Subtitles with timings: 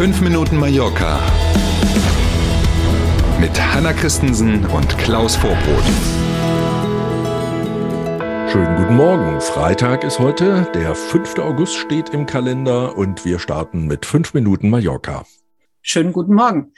[0.00, 1.20] 5 Minuten Mallorca
[3.38, 5.84] mit Hanna Christensen und Klaus Vorbrot.
[8.50, 9.42] Schönen guten Morgen.
[9.42, 11.40] Freitag ist heute, der 5.
[11.40, 15.26] August steht im Kalender und wir starten mit 5 Minuten Mallorca.
[15.82, 16.72] Schönen guten Morgen.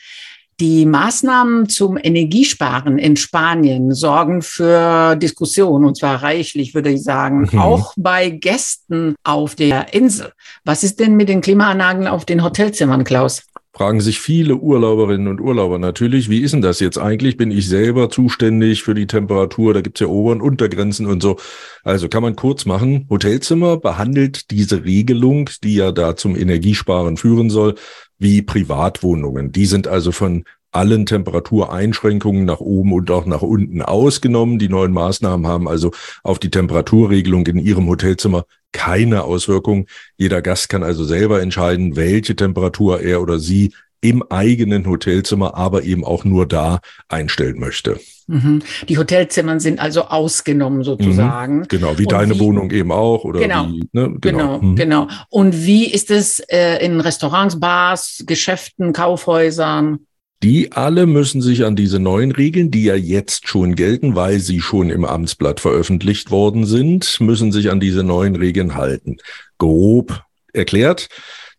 [0.63, 7.49] Die Maßnahmen zum Energiesparen in Spanien sorgen für Diskussionen, und zwar reichlich, würde ich sagen,
[7.51, 7.59] mhm.
[7.59, 10.31] auch bei Gästen auf der Insel.
[10.65, 13.43] Was ist denn mit den Klimaanlagen auf den Hotelzimmern, Klaus?
[13.75, 17.39] fragen sich viele Urlauberinnen und Urlauber natürlich, wie ist denn das jetzt eigentlich?
[17.39, 19.73] Bin ich selber zuständig für die Temperatur?
[19.73, 21.39] Da gibt's ja Ober- und Untergrenzen und so.
[21.83, 23.07] Also kann man kurz machen.
[23.09, 27.75] Hotelzimmer behandelt diese Regelung, die ja da zum Energiesparen führen soll,
[28.19, 29.53] wie Privatwohnungen.
[29.53, 34.59] Die sind also von allen Temperatureinschränkungen nach oben und auch nach unten ausgenommen.
[34.59, 39.87] Die neuen Maßnahmen haben also auf die Temperaturregelung in Ihrem Hotelzimmer keine Auswirkung.
[40.17, 45.85] Jeder Gast kann also selber entscheiden, welche Temperatur er oder sie im eigenen Hotelzimmer, aber
[45.85, 48.01] eben auch nur da einstellen möchte.
[48.27, 48.63] Mhm.
[48.89, 51.61] Die Hotelzimmern sind also ausgenommen sozusagen.
[51.61, 54.17] Mhm, genau, wie Und deine wie, Wohnung eben auch oder genau, wie, ne?
[54.21, 54.77] genau, genau, mhm.
[54.77, 55.09] genau.
[55.29, 60.01] Und wie ist es äh, in Restaurants, Bars, Geschäften, Kaufhäusern?
[60.43, 64.61] Die alle müssen sich an diese neuen Regeln, die ja jetzt schon gelten, weil sie
[64.61, 69.19] schon im Amtsblatt veröffentlicht worden sind, müssen sich an diese neuen Regeln halten.
[69.59, 71.09] Grob erklärt,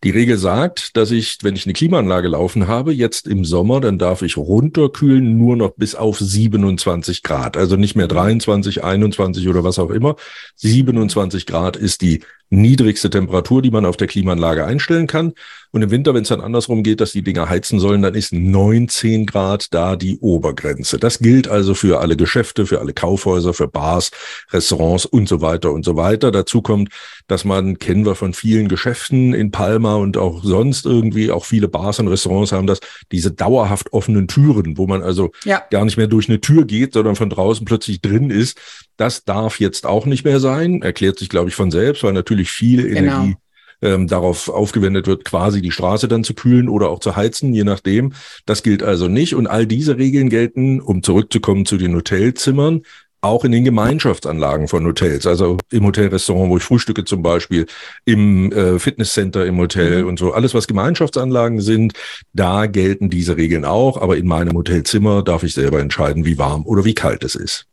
[0.04, 3.98] die Regel sagt, dass ich, wenn ich eine Klimaanlage laufen habe, jetzt im Sommer, dann
[3.98, 7.56] darf ich runterkühlen nur noch bis auf 27 Grad.
[7.56, 10.16] Also nicht mehr 23, 21 oder was auch immer.
[10.56, 12.20] 27 Grad ist die
[12.54, 15.32] niedrigste Temperatur, die man auf der Klimaanlage einstellen kann.
[15.74, 18.32] Und im Winter, wenn es dann andersrum geht, dass die Dinger heizen sollen, dann ist
[18.32, 20.98] 19 Grad da die Obergrenze.
[20.98, 24.12] Das gilt also für alle Geschäfte, für alle Kaufhäuser, für Bars,
[24.52, 26.30] Restaurants und so weiter und so weiter.
[26.30, 26.90] Dazu kommt,
[27.26, 31.66] dass man, kennen wir von vielen Geschäften in Palma und auch sonst irgendwie, auch viele
[31.66, 32.78] Bars und Restaurants haben das,
[33.10, 35.60] diese dauerhaft offenen Türen, wo man also ja.
[35.70, 38.60] gar nicht mehr durch eine Tür geht, sondern von draußen plötzlich drin ist.
[38.96, 42.50] Das darf jetzt auch nicht mehr sein, erklärt sich, glaube ich, von selbst, weil natürlich
[42.50, 42.98] viel genau.
[42.98, 43.36] Energie
[43.82, 47.64] ähm, darauf aufgewendet wird, quasi die Straße dann zu kühlen oder auch zu heizen, je
[47.64, 48.12] nachdem.
[48.46, 49.34] Das gilt also nicht.
[49.34, 52.82] Und all diese Regeln gelten, um zurückzukommen zu den Hotelzimmern,
[53.20, 57.66] auch in den Gemeinschaftsanlagen von Hotels, also im Hotelrestaurant, wo ich frühstücke zum Beispiel,
[58.04, 60.08] im äh, Fitnesscenter im Hotel mhm.
[60.08, 60.32] und so.
[60.32, 61.94] Alles, was Gemeinschaftsanlagen sind,
[62.34, 64.00] da gelten diese Regeln auch.
[64.00, 67.66] Aber in meinem Hotelzimmer darf ich selber entscheiden, wie warm oder wie kalt es ist.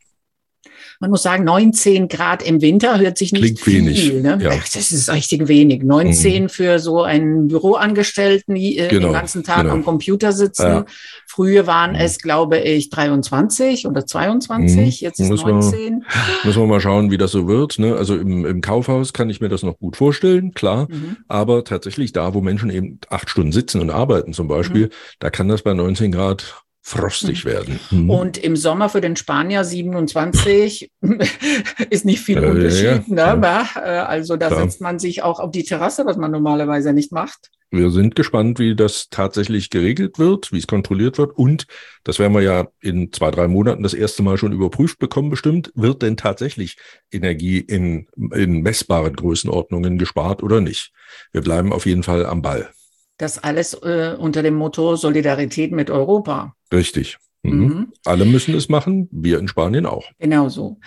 [1.01, 3.85] Man muss sagen, 19 Grad im Winter hört sich nicht Klingt viel.
[3.85, 4.13] Wenig.
[4.13, 4.38] Ne?
[4.39, 4.51] Ja.
[4.53, 5.81] Ach, das ist richtig wenig.
[5.81, 6.50] 19 mhm.
[6.50, 9.73] für so einen Büroangestellten, die äh, genau, den ganzen Tag genau.
[9.73, 10.62] am Computer sitzen.
[10.62, 10.85] Ja.
[11.25, 12.01] Früher waren mhm.
[12.01, 14.75] es, glaube ich, 23 oder 22.
[14.75, 14.84] Mhm.
[15.06, 15.72] Jetzt ist müssen 19.
[15.72, 16.01] Wir,
[16.44, 17.79] müssen wir mal schauen, wie das so wird.
[17.79, 17.95] Ne?
[17.95, 20.88] Also im, im Kaufhaus kann ich mir das noch gut vorstellen, klar.
[20.88, 21.18] Mhm.
[21.28, 24.91] Aber tatsächlich da, wo Menschen eben acht Stunden sitzen und arbeiten zum Beispiel, mhm.
[25.18, 27.50] da kann das bei 19 Grad frostig mhm.
[27.50, 27.80] werden.
[27.92, 28.09] Mhm.
[28.09, 30.92] Und im Sommer für den Spanier 27
[31.90, 33.08] ist nicht viel äh, Unterschied.
[33.08, 33.42] Ja, ne?
[33.44, 33.68] ja.
[33.75, 34.62] Äh, also da Klar.
[34.62, 37.50] setzt man sich auch auf die Terrasse, was man normalerweise nicht macht.
[37.74, 41.38] Wir sind gespannt, wie das tatsächlich geregelt wird, wie es kontrolliert wird.
[41.38, 41.68] Und
[42.03, 45.72] das werden wir ja in zwei, drei Monaten das erste Mal schon überprüft bekommen, bestimmt.
[45.74, 46.75] Wird denn tatsächlich
[47.13, 50.92] Energie in, in messbaren Größenordnungen gespart oder nicht?
[51.31, 52.69] Wir bleiben auf jeden Fall am Ball.
[53.18, 56.56] Das alles äh, unter dem Motto Solidarität mit Europa.
[56.71, 57.17] Richtig.
[57.43, 57.59] Mhm.
[57.59, 57.93] Mhm.
[58.05, 60.05] Alle müssen es machen, wir in Spanien auch.
[60.19, 60.79] Genau so.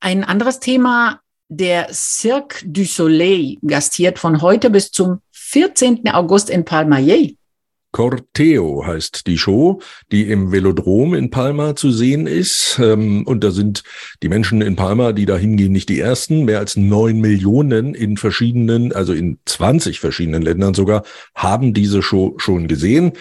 [0.00, 6.08] Ein anderes Thema, der Cirque du Soleil gastiert von heute bis zum 14.
[6.12, 7.28] August in Palmayer.
[7.92, 12.80] Corteo heißt die Show, die im Velodrom in Palma zu sehen ist.
[12.82, 13.82] Ähm, und da sind
[14.22, 16.46] die Menschen in Palma, die da hingehen, nicht die ersten.
[16.46, 21.04] Mehr als neun Millionen in verschiedenen, also in 20 verschiedenen Ländern sogar,
[21.34, 23.12] haben diese Show schon gesehen.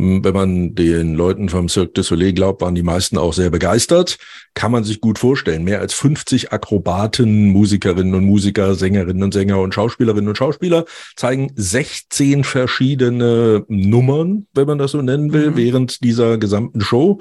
[0.00, 4.16] Wenn man den Leuten vom Cirque du Soleil glaubt, waren die meisten auch sehr begeistert.
[4.54, 5.64] Kann man sich gut vorstellen.
[5.64, 10.84] Mehr als 50 Akrobaten, Musikerinnen und Musiker, Sängerinnen und Sänger und Schauspielerinnen und Schauspieler
[11.16, 15.56] zeigen 16 verschiedene Nummern, wenn man das so nennen will, mhm.
[15.56, 17.18] während dieser gesamten Show.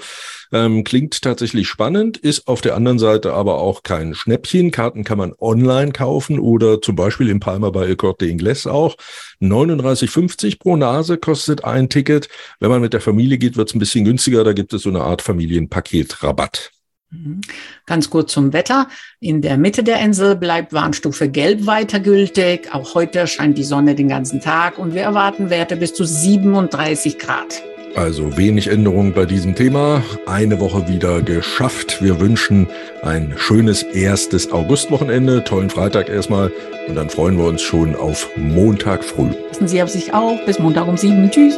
[0.54, 4.72] Ähm, klingt tatsächlich spannend, ist auf der anderen Seite aber auch kein Schnäppchen.
[4.72, 8.96] Karten kann man online kaufen oder zum Beispiel in Palma bei El Corte Inglés auch.
[9.42, 12.30] 39,50 pro Nase kostet ein Ticket.
[12.60, 14.44] Wenn man mit der Familie geht, wird es ein bisschen günstiger.
[14.44, 16.72] Da gibt es so eine Art Familienpaketrabatt.
[17.10, 17.42] Mhm.
[17.86, 18.88] Ganz kurz zum Wetter.
[19.20, 22.74] In der Mitte der Insel bleibt Warnstufe Gelb weiter gültig.
[22.74, 27.18] Auch heute scheint die Sonne den ganzen Tag und wir erwarten Werte bis zu 37
[27.18, 27.64] Grad.
[27.96, 30.04] Also wenig Änderung bei diesem Thema.
[30.28, 32.02] Eine Woche wieder geschafft.
[32.02, 32.68] Wir wünschen
[33.02, 36.52] ein schönes erstes Augustwochenende, tollen Freitag erstmal
[36.88, 39.32] und dann freuen wir uns schon auf Montag früh.
[39.50, 40.46] Passen Sie auf sich auf.
[40.46, 41.32] Bis Montag um sieben.
[41.32, 41.58] Tschüss.